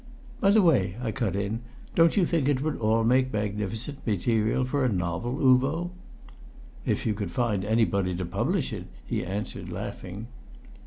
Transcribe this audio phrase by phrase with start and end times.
[0.39, 1.59] "By the way," I cut in,
[1.93, 5.91] "don't you think it would all make magnificent material for a novel, Uvo?"
[6.87, 10.25] "If you could find anybody to publish it!" he answered, laughing.